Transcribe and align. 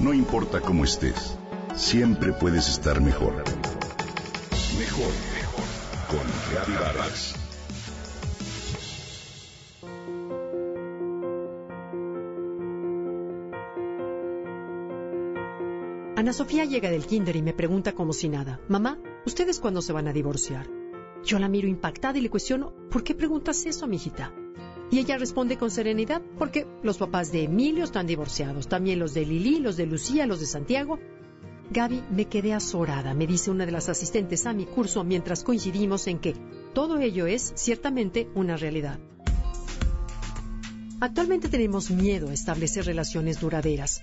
No 0.00 0.14
importa 0.14 0.62
cómo 0.62 0.84
estés, 0.84 1.36
siempre 1.76 2.32
puedes 2.32 2.70
estar 2.70 3.02
mejor. 3.02 3.34
Mejor, 4.78 5.12
mejor. 5.34 5.64
Con 6.08 6.74
Vargas. 6.74 7.34
Ana 16.16 16.32
Sofía 16.32 16.64
llega 16.64 16.90
del 16.90 17.04
kinder 17.04 17.36
y 17.36 17.42
me 17.42 17.52
pregunta 17.52 17.92
como 17.92 18.14
si 18.14 18.30
nada, 18.30 18.58
mamá, 18.68 18.98
¿ustedes 19.26 19.60
cuándo 19.60 19.82
se 19.82 19.92
van 19.92 20.08
a 20.08 20.14
divorciar? 20.14 20.66
Yo 21.26 21.38
la 21.38 21.48
miro 21.48 21.68
impactada 21.68 22.18
y 22.18 22.22
le 22.22 22.30
cuestiono, 22.30 22.72
¿por 22.90 23.04
qué 23.04 23.14
preguntas 23.14 23.66
eso, 23.66 23.86
mijita? 23.86 24.32
Y 24.90 24.98
ella 24.98 25.18
responde 25.18 25.56
con 25.56 25.70
serenidad, 25.70 26.20
porque 26.38 26.66
los 26.82 26.98
papás 26.98 27.30
de 27.30 27.44
Emilio 27.44 27.84
están 27.84 28.06
divorciados, 28.06 28.68
también 28.68 28.98
los 28.98 29.14
de 29.14 29.24
Lili, 29.24 29.60
los 29.60 29.76
de 29.76 29.86
Lucía, 29.86 30.26
los 30.26 30.40
de 30.40 30.46
Santiago. 30.46 30.98
Gaby, 31.70 32.02
me 32.10 32.24
quedé 32.24 32.52
azorada, 32.52 33.14
me 33.14 33.28
dice 33.28 33.52
una 33.52 33.66
de 33.66 33.72
las 33.72 33.88
asistentes 33.88 34.46
a 34.46 34.52
mi 34.52 34.66
curso 34.66 35.04
mientras 35.04 35.44
coincidimos 35.44 36.08
en 36.08 36.18
que 36.18 36.34
todo 36.74 36.98
ello 36.98 37.28
es 37.28 37.52
ciertamente 37.54 38.28
una 38.34 38.56
realidad. 38.56 38.98
Actualmente 41.00 41.48
tenemos 41.48 41.90
miedo 41.90 42.28
a 42.28 42.34
establecer 42.34 42.84
relaciones 42.84 43.40
duraderas, 43.40 44.02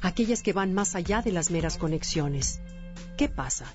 aquellas 0.00 0.42
que 0.42 0.52
van 0.52 0.72
más 0.72 0.94
allá 0.94 1.20
de 1.22 1.32
las 1.32 1.50
meras 1.50 1.76
conexiones. 1.76 2.60
¿Qué 3.18 3.28
pasa? 3.28 3.74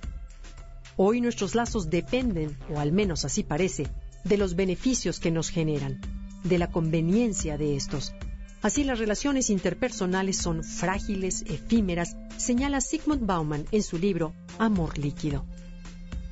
Hoy 0.96 1.20
nuestros 1.20 1.54
lazos 1.54 1.90
dependen, 1.90 2.58
o 2.74 2.80
al 2.80 2.94
menos 2.94 3.26
así 3.26 3.44
parece, 3.44 3.88
de 4.24 4.38
los 4.38 4.56
beneficios 4.56 5.20
que 5.20 5.32
nos 5.32 5.50
generan, 5.50 6.00
de 6.44 6.58
la 6.58 6.72
conveniencia 6.72 7.58
de 7.58 7.76
estos. 7.76 8.14
Así 8.62 8.84
las 8.84 9.00
relaciones 9.00 9.50
interpersonales 9.50 10.38
son 10.38 10.64
frágiles, 10.64 11.44
efímeras, 11.48 12.18
señala 12.38 12.82
Sigmund 12.82 13.26
Bauman 13.26 13.66
en 13.72 13.84
su 13.84 13.98
libro 13.98 14.34
Amor 14.58 14.98
líquido. 14.98 15.46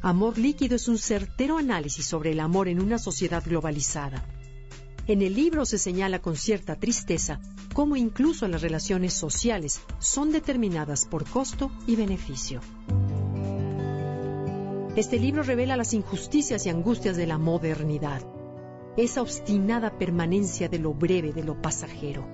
Amor 0.02 0.38
líquido 0.38 0.76
es 0.76 0.88
un 0.88 0.98
certero 0.98 1.58
análisis 1.58 2.06
sobre 2.06 2.32
el 2.32 2.40
amor 2.40 2.68
en 2.68 2.82
una 2.82 3.00
sociedad 3.00 3.44
globalizada. 3.46 4.26
En 5.08 5.22
el 5.22 5.36
libro 5.36 5.66
se 5.66 5.78
señala 5.78 6.20
con 6.20 6.36
cierta 6.36 6.76
tristeza 6.76 7.40
cómo 7.74 7.96
incluso 7.96 8.48
las 8.48 8.62
relaciones 8.62 9.14
sociales 9.14 9.80
son 10.00 10.32
determinadas 10.32 11.06
por 11.06 11.24
costo 11.26 11.72
y 11.88 11.96
beneficio. 11.96 12.60
Este 14.98 15.20
libro 15.20 15.44
revela 15.44 15.78
las 15.78 15.94
injusticias 15.94 16.66
y 16.66 16.70
angustias 16.70 17.16
de 17.16 17.28
la 17.28 17.38
modernidad, 17.38 18.22
esa 18.98 19.22
obstinada 19.22 19.98
permanencia 19.98 20.68
de 20.68 20.80
lo 20.80 20.94
breve, 20.94 21.32
de 21.32 21.44
lo 21.44 21.62
pasajero. 21.62 22.28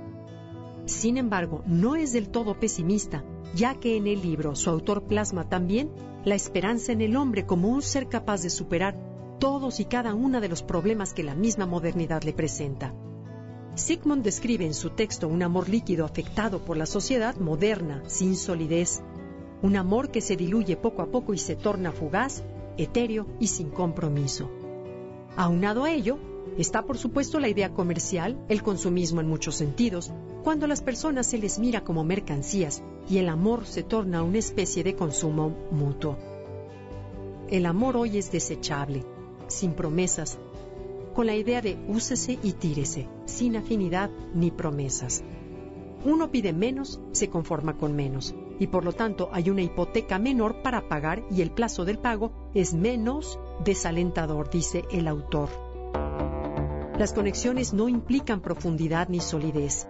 Sin 0.86 1.18
embargo, 1.18 1.62
no 1.66 1.96
es 1.96 2.14
del 2.14 2.30
todo 2.30 2.60
pesimista, 2.60 3.24
ya 3.54 3.76
que 3.76 3.98
en 3.98 4.08
el 4.08 4.22
libro 4.22 4.56
su 4.56 4.70
autor 4.70 5.04
plasma 5.04 5.48
también 5.48 5.92
la 6.26 6.36
esperanza 6.36 6.92
en 6.92 7.02
el 7.02 7.16
hombre 7.16 7.46
como 7.46 7.68
un 7.68 7.82
ser 7.82 8.08
capaz 8.08 8.42
de 8.42 8.50
superar 8.50 8.98
todos 9.40 9.80
y 9.80 9.86
cada 9.86 10.14
uno 10.16 10.40
de 10.40 10.48
los 10.48 10.64
problemas 10.64 11.14
que 11.14 11.24
la 11.24 11.36
misma 11.36 11.66
modernidad 11.66 12.24
le 12.24 12.34
presenta. 12.34 12.94
Sigmund 13.76 14.24
describe 14.24 14.66
en 14.66 14.74
su 14.74 14.92
texto 14.92 15.28
un 15.28 15.44
amor 15.44 15.68
líquido 15.68 16.06
afectado 16.06 16.64
por 16.64 16.78
la 16.78 16.86
sociedad 16.86 17.36
moderna, 17.38 18.04
sin 18.08 18.36
solidez, 18.36 19.02
un 19.62 19.76
amor 19.76 20.12
que 20.12 20.22
se 20.22 20.36
diluye 20.36 20.78
poco 20.78 21.02
a 21.02 21.08
poco 21.08 21.34
y 21.34 21.38
se 21.38 21.56
torna 21.56 21.92
fugaz, 21.92 22.44
etéreo 22.78 23.28
y 23.40 23.48
sin 23.48 23.70
compromiso. 23.70 24.50
Aunado 25.36 25.86
a 25.86 25.92
ello, 25.92 26.20
está 26.58 26.86
por 26.86 26.98
supuesto 26.98 27.40
la 27.40 27.50
idea 27.50 27.74
comercial, 27.74 28.44
el 28.50 28.64
consumismo 28.64 29.22
en 29.22 29.28
muchos 29.28 29.56
sentidos, 29.56 30.12
cuando 30.44 30.66
a 30.66 30.68
las 30.68 30.82
personas 30.82 31.28
se 31.28 31.38
les 31.38 31.60
mira 31.60 31.84
como 31.84 32.04
mercancías 32.04 32.84
y 33.10 33.18
el 33.18 33.30
amor 33.30 33.66
se 33.66 33.84
torna 33.84 34.24
una 34.24 34.38
especie 34.38 34.84
de 34.84 34.96
consumo 34.96 35.56
mutuo. 35.72 36.18
El 37.50 37.66
amor 37.66 37.98
hoy 37.98 38.18
es 38.18 38.32
desechable, 38.32 39.06
sin 39.48 39.74
promesas, 39.74 40.40
con 41.14 41.28
la 41.28 41.36
idea 41.36 41.62
de 41.62 41.78
úsese 41.88 42.40
y 42.42 42.54
tírese, 42.54 43.08
sin 43.26 43.56
afinidad 43.56 44.10
ni 44.34 44.52
promesas. 44.52 45.24
Uno 46.06 46.32
pide 46.32 46.52
menos, 46.52 47.00
se 47.12 47.30
conforma 47.30 47.78
con 47.78 47.96
menos, 47.96 48.36
y 48.60 48.68
por 48.68 48.84
lo 48.84 48.94
tanto 48.94 49.30
hay 49.32 49.50
una 49.50 49.62
hipoteca 49.62 50.20
menor 50.20 50.62
para 50.62 50.90
pagar 50.90 51.24
y 51.32 51.42
el 51.42 51.52
plazo 51.52 51.86
del 51.86 52.00
pago 52.00 52.32
es 52.54 52.74
menos 52.74 53.40
desalentador, 53.64 54.50
dice 54.50 54.84
el 54.92 55.08
autor. 55.08 55.73
Las 56.98 57.14
conexiones 57.14 57.74
no 57.74 57.90
implican 57.90 58.42
profundidad 58.42 59.10
ni 59.10 59.20
solidez. 59.20 59.88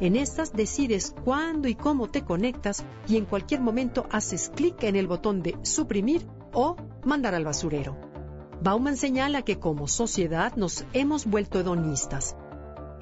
En 0.00 0.16
estas 0.16 0.52
decides 0.52 1.14
cuándo 1.24 1.68
y 1.68 1.74
cómo 1.74 2.10
te 2.10 2.24
conectas 2.24 2.84
y 3.08 3.16
en 3.16 3.24
cualquier 3.24 3.60
momento 3.60 4.06
haces 4.10 4.50
clic 4.54 4.82
en 4.84 4.96
el 4.96 5.06
botón 5.06 5.42
de 5.42 5.56
suprimir 5.62 6.26
o 6.52 6.76
mandar 7.04 7.34
al 7.34 7.44
basurero. 7.44 7.96
Bauman 8.62 8.96
señala 8.96 9.42
que 9.42 9.58
como 9.58 9.88
sociedad 9.88 10.54
nos 10.56 10.84
hemos 10.92 11.26
vuelto 11.26 11.58
hedonistas, 11.58 12.36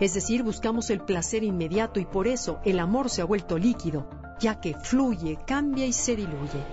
es 0.01 0.15
decir, 0.15 0.43
buscamos 0.43 0.91
el 0.91 1.01
placer 1.01 1.45
inmediato 1.45 2.01
y 2.01 2.07
por 2.07 2.27
eso 2.27 2.59
el 2.65 2.81
amor 2.81 3.09
se 3.09 3.23
ha 3.23 3.25
vuelto 3.25 3.57
líquido, 3.57 4.09
ya 4.41 4.61
que 4.61 4.75
fluye, 4.75 5.39
cambia 5.47 5.87
y 5.87 5.93
se 5.93 6.17
diluye. 6.17 6.65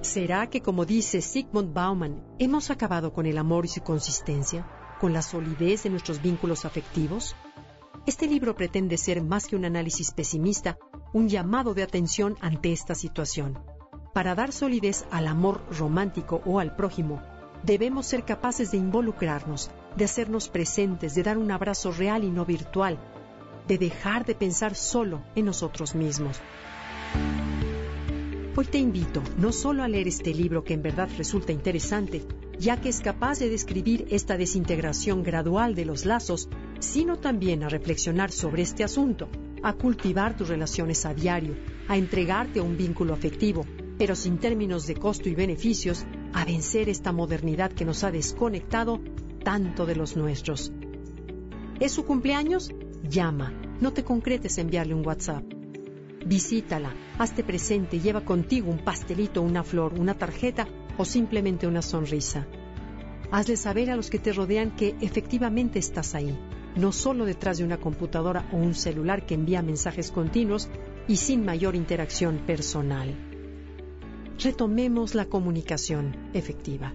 ¿Será 0.00 0.48
que, 0.48 0.60
como 0.60 0.84
dice 0.84 1.20
Sigmund 1.20 1.72
Bauman, 1.72 2.24
hemos 2.40 2.70
acabado 2.70 3.12
con 3.12 3.26
el 3.26 3.38
amor 3.38 3.66
y 3.66 3.68
su 3.68 3.82
consistencia, 3.82 4.66
con 5.00 5.12
la 5.12 5.22
solidez 5.22 5.82
de 5.84 5.90
nuestros 5.90 6.20
vínculos 6.22 6.64
afectivos? 6.64 7.34
Este 8.06 8.26
libro 8.26 8.54
pretende 8.54 8.96
ser 8.96 9.22
más 9.22 9.46
que 9.46 9.56
un 9.56 9.64
análisis 9.64 10.12
pesimista, 10.12 10.78
un 11.12 11.28
llamado 11.28 11.74
de 11.74 11.82
atención 11.82 12.36
ante 12.40 12.72
esta 12.72 12.94
situación. 12.94 13.58
Para 14.14 14.34
dar 14.34 14.52
solidez 14.52 15.06
al 15.10 15.26
amor 15.26 15.62
romántico 15.70 16.42
o 16.44 16.60
al 16.60 16.76
prójimo, 16.76 17.20
Debemos 17.62 18.06
ser 18.06 18.24
capaces 18.24 18.70
de 18.70 18.78
involucrarnos, 18.78 19.70
de 19.94 20.06
hacernos 20.06 20.48
presentes, 20.48 21.14
de 21.14 21.22
dar 21.22 21.36
un 21.36 21.50
abrazo 21.50 21.92
real 21.92 22.24
y 22.24 22.30
no 22.30 22.46
virtual, 22.46 22.98
de 23.68 23.76
dejar 23.76 24.24
de 24.24 24.34
pensar 24.34 24.74
solo 24.74 25.22
en 25.34 25.44
nosotros 25.44 25.94
mismos. 25.94 26.40
Hoy 28.56 28.64
te 28.64 28.78
invito 28.78 29.22
no 29.36 29.52
solo 29.52 29.82
a 29.82 29.88
leer 29.88 30.08
este 30.08 30.32
libro 30.32 30.64
que 30.64 30.72
en 30.72 30.82
verdad 30.82 31.08
resulta 31.18 31.52
interesante, 31.52 32.24
ya 32.60 32.78
que 32.78 32.90
es 32.90 33.00
capaz 33.00 33.38
de 33.38 33.48
describir 33.48 34.06
esta 34.10 34.36
desintegración 34.36 35.22
gradual 35.22 35.74
de 35.74 35.86
los 35.86 36.04
lazos, 36.04 36.50
sino 36.78 37.18
también 37.18 37.62
a 37.62 37.70
reflexionar 37.70 38.30
sobre 38.30 38.60
este 38.60 38.84
asunto, 38.84 39.30
a 39.62 39.72
cultivar 39.72 40.36
tus 40.36 40.48
relaciones 40.48 41.06
a 41.06 41.14
diario, 41.14 41.54
a 41.88 41.96
entregarte 41.96 42.60
a 42.60 42.62
un 42.62 42.76
vínculo 42.76 43.14
afectivo, 43.14 43.64
pero 43.96 44.14
sin 44.14 44.36
términos 44.36 44.86
de 44.86 44.94
costo 44.94 45.30
y 45.30 45.34
beneficios, 45.34 46.04
a 46.34 46.44
vencer 46.44 46.90
esta 46.90 47.12
modernidad 47.12 47.72
que 47.72 47.86
nos 47.86 48.04
ha 48.04 48.10
desconectado 48.10 49.00
tanto 49.42 49.86
de 49.86 49.96
los 49.96 50.14
nuestros. 50.18 50.70
¿Es 51.80 51.92
su 51.92 52.04
cumpleaños? 52.04 52.70
Llama, 53.08 53.54
no 53.80 53.94
te 53.94 54.04
concretes 54.04 54.58
enviarle 54.58 54.94
un 54.94 55.06
WhatsApp. 55.06 55.44
Visítala, 56.26 56.94
hazte 57.18 57.42
presente, 57.42 58.00
lleva 58.00 58.22
contigo 58.22 58.70
un 58.70 58.84
pastelito, 58.84 59.40
una 59.40 59.64
flor, 59.64 59.94
una 59.98 60.12
tarjeta 60.12 60.68
o 61.00 61.04
simplemente 61.04 61.66
una 61.66 61.82
sonrisa. 61.82 62.46
Hazle 63.30 63.56
saber 63.56 63.90
a 63.90 63.96
los 63.96 64.10
que 64.10 64.18
te 64.18 64.32
rodean 64.32 64.70
que 64.72 64.94
efectivamente 65.00 65.78
estás 65.78 66.14
ahí, 66.14 66.38
no 66.76 66.92
solo 66.92 67.24
detrás 67.24 67.58
de 67.58 67.64
una 67.64 67.78
computadora 67.78 68.48
o 68.52 68.56
un 68.56 68.74
celular 68.74 69.24
que 69.24 69.34
envía 69.34 69.62
mensajes 69.62 70.10
continuos 70.10 70.68
y 71.08 71.16
sin 71.16 71.44
mayor 71.44 71.74
interacción 71.74 72.38
personal 72.46 73.14
retomemos 74.42 75.14
la 75.14 75.26
comunicación 75.26 76.16
efectiva. 76.32 76.94